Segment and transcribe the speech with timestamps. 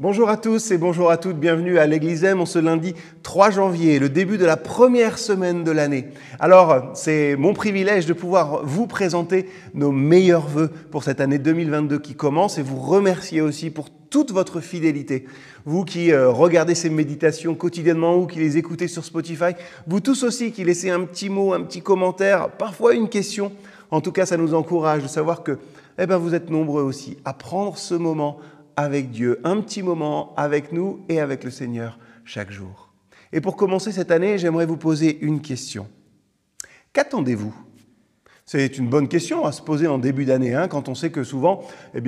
[0.00, 3.50] Bonjour à tous et bonjour à toutes, bienvenue à l'Église M en ce lundi 3
[3.50, 6.06] janvier, le début de la première semaine de l'année.
[6.38, 11.98] Alors, c'est mon privilège de pouvoir vous présenter nos meilleurs voeux pour cette année 2022
[11.98, 15.24] qui commence et vous remercier aussi pour toute votre fidélité.
[15.64, 19.54] Vous qui euh, regardez ces méditations quotidiennement ou qui les écoutez sur Spotify,
[19.88, 23.50] vous tous aussi qui laissez un petit mot, un petit commentaire, parfois une question.
[23.90, 25.58] En tout cas, ça nous encourage de savoir que
[25.98, 28.38] eh ben, vous êtes nombreux aussi à prendre ce moment
[28.78, 32.92] avec Dieu, un petit moment avec nous et avec le Seigneur chaque jour.
[33.32, 35.88] Et pour commencer cette année, j'aimerais vous poser une question.
[36.92, 37.52] Qu'attendez-vous?
[38.46, 41.24] C'est une bonne question à se poser en début d'année, hein, quand on sait que
[41.24, 42.00] souvent, eh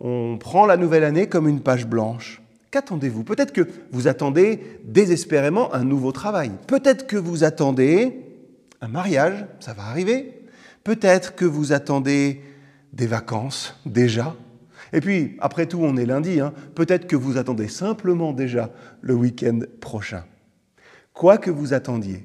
[0.00, 2.40] on prend la nouvelle année comme une page blanche.
[2.70, 3.24] Qu'attendez-vous?
[3.24, 6.52] Peut-être que vous attendez désespérément un nouveau travail.
[6.68, 8.20] Peut-être que vous attendez
[8.80, 10.44] un mariage, ça va arriver.
[10.84, 12.40] Peut-être que vous attendez
[12.92, 14.36] des vacances déjà.
[14.94, 16.52] Et puis, après tout, on est lundi, hein.
[16.76, 20.22] peut-être que vous attendez simplement déjà le week-end prochain.
[21.12, 22.24] Quoi que vous attendiez,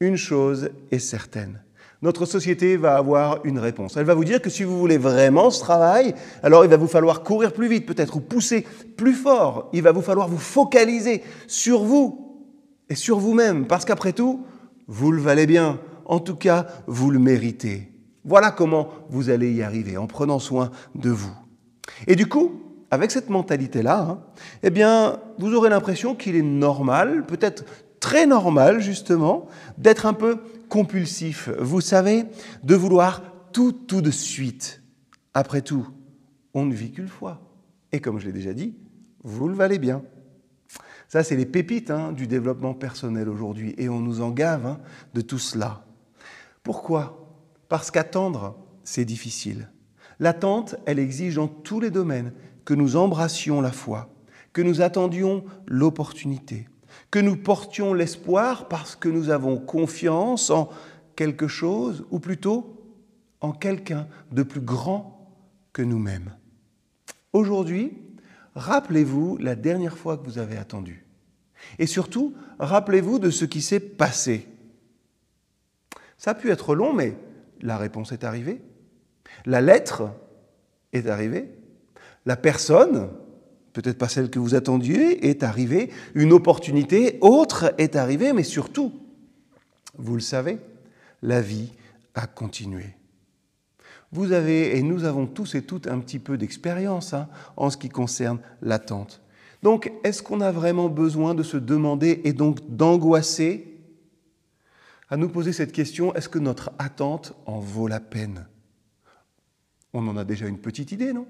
[0.00, 1.60] une chose est certaine.
[2.00, 3.98] Notre société va avoir une réponse.
[3.98, 6.86] Elle va vous dire que si vous voulez vraiment ce travail, alors il va vous
[6.86, 8.64] falloir courir plus vite peut-être ou pousser
[8.96, 9.68] plus fort.
[9.74, 12.40] Il va vous falloir vous focaliser sur vous
[12.88, 14.46] et sur vous-même parce qu'après tout,
[14.86, 15.78] vous le valez bien.
[16.06, 17.92] En tout cas, vous le méritez.
[18.24, 21.47] Voilà comment vous allez y arriver en prenant soin de vous.
[22.06, 24.20] Et du coup, avec cette mentalité-là, hein,
[24.62, 27.64] eh bien, vous aurez l'impression qu'il est normal, peut-être
[28.00, 29.46] très normal justement,
[29.76, 30.38] d'être un peu
[30.68, 31.50] compulsif.
[31.58, 32.24] Vous savez,
[32.62, 34.82] de vouloir tout tout de suite.
[35.34, 35.88] Après tout,
[36.54, 37.40] on ne vit qu'une fois.
[37.92, 38.74] Et comme je l'ai déjà dit,
[39.24, 40.02] vous le valez bien.
[41.08, 43.74] Ça, c'est les pépites hein, du développement personnel aujourd'hui.
[43.78, 44.78] Et on nous en gave hein,
[45.14, 45.84] de tout cela.
[46.62, 47.26] Pourquoi?
[47.68, 49.70] Parce qu'attendre, c'est difficile.
[50.20, 52.32] L'attente, elle exige dans tous les domaines
[52.64, 54.10] que nous embrassions la foi,
[54.52, 56.68] que nous attendions l'opportunité,
[57.10, 60.70] que nous portions l'espoir parce que nous avons confiance en
[61.16, 62.76] quelque chose, ou plutôt
[63.40, 65.34] en quelqu'un de plus grand
[65.72, 66.32] que nous-mêmes.
[67.32, 67.92] Aujourd'hui,
[68.54, 71.04] rappelez-vous la dernière fois que vous avez attendu.
[71.78, 74.46] Et surtout, rappelez-vous de ce qui s'est passé.
[76.16, 77.16] Ça a pu être long, mais
[77.60, 78.60] la réponse est arrivée.
[79.46, 80.10] La lettre
[80.92, 81.50] est arrivée.
[82.26, 83.10] La personne,
[83.72, 85.90] peut-être pas celle que vous attendiez, est arrivée.
[86.14, 88.92] Une opportunité autre est arrivée, mais surtout,
[89.96, 90.58] vous le savez,
[91.22, 91.72] la vie
[92.14, 92.94] a continué.
[94.12, 97.76] Vous avez, et nous avons tous et toutes un petit peu d'expérience hein, en ce
[97.76, 99.20] qui concerne l'attente.
[99.62, 103.68] Donc, est-ce qu'on a vraiment besoin de se demander et donc d'angoisser
[105.10, 108.46] à nous poser cette question, est-ce que notre attente en vaut la peine?
[109.98, 111.26] On en a déjà une petite idée, non?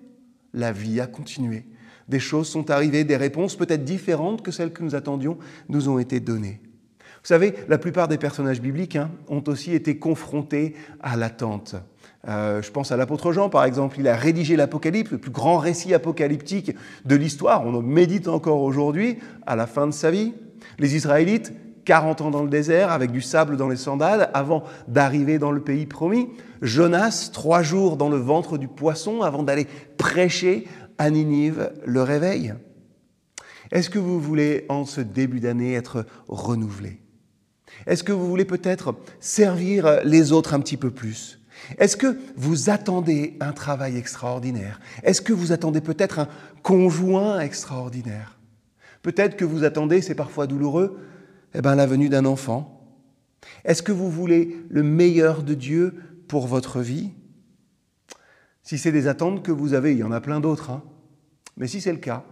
[0.55, 1.65] La vie a continué.
[2.09, 5.99] Des choses sont arrivées, des réponses peut-être différentes que celles que nous attendions nous ont
[5.99, 6.61] été données.
[7.01, 11.75] Vous savez, la plupart des personnages bibliques hein, ont aussi été confrontés à l'attente.
[12.27, 13.97] Euh, je pense à l'apôtre Jean, par exemple.
[13.99, 16.73] Il a rédigé l'Apocalypse, le plus grand récit apocalyptique
[17.05, 17.67] de l'histoire.
[17.67, 20.33] On en médite encore aujourd'hui, à la fin de sa vie.
[20.79, 21.53] Les Israélites,
[21.89, 25.63] 40 ans dans le désert avec du sable dans les sandales avant d'arriver dans le
[25.63, 26.29] pays promis.
[26.61, 29.67] Jonas, trois jours dans le ventre du poisson avant d'aller
[29.97, 30.69] prêcher
[30.99, 32.53] à Ninive le réveil.
[33.71, 37.01] Est-ce que vous voulez, en ce début d'année, être renouvelé?
[37.87, 41.41] Est-ce que vous voulez peut-être servir les autres un petit peu plus?
[41.79, 44.79] Est-ce que vous attendez un travail extraordinaire?
[45.05, 46.29] Est-ce que vous attendez peut-être un
[46.63, 48.39] conjoint extraordinaire?
[49.01, 50.99] Peut-être que vous attendez, c'est parfois douloureux,
[51.55, 52.79] eh bien, la venue d'un enfant.
[53.65, 55.95] Est-ce que vous voulez le meilleur de Dieu
[56.29, 57.13] pour votre vie?
[58.63, 60.83] Si c'est des attentes que vous avez, il y en a plein d'autres, hein.
[61.57, 62.25] mais si c'est le cas,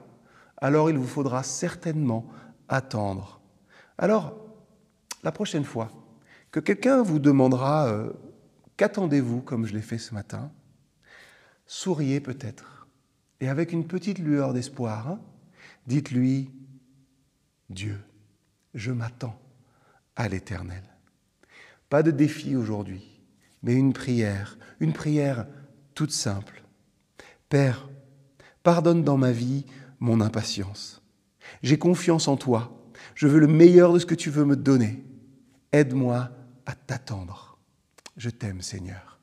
[0.59, 2.27] alors il vous faudra certainement
[2.69, 3.41] attendre.
[3.99, 4.37] Alors,
[5.23, 5.91] la prochaine fois
[6.51, 8.13] que quelqu'un vous demandera euh,
[8.77, 10.51] qu'attendez-vous, comme je l'ai fait ce matin,
[11.67, 12.87] souriez peut-être,
[13.41, 15.21] et avec une petite lueur d'espoir, hein,
[15.87, 16.51] dites-lui
[17.71, 17.99] Dieu
[18.77, 19.41] je m'attends
[20.15, 20.83] à l'éternel.
[21.89, 23.21] Pas de défi aujourd'hui,
[23.63, 25.47] mais une prière, une prière
[25.95, 26.63] toute simple.
[27.49, 27.89] Père,
[28.63, 29.65] pardonne dans ma vie
[29.99, 31.03] mon impatience.
[31.63, 32.91] J'ai confiance en toi.
[33.15, 35.03] Je veux le meilleur de ce que tu veux me donner.
[35.73, 36.31] Aide-moi
[36.67, 37.59] à t'attendre.
[38.17, 39.19] Je t'aime, Seigneur.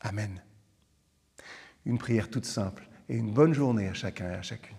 [0.00, 0.42] Amen.
[1.84, 4.75] Une prière toute simple et une bonne journée à chacun et à chacune.